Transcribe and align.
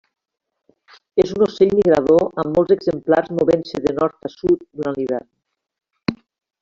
És 1.23 1.33
un 1.35 1.43
ocell 1.47 1.75
migrador 1.79 2.25
amb 2.43 2.57
molts 2.59 2.75
exemplars 2.77 3.29
movent-se 3.41 3.83
de 3.85 3.95
nord 4.01 4.29
a 4.31 4.33
sud 4.37 4.57
durant 4.65 4.99
l'hivern. 5.01 6.23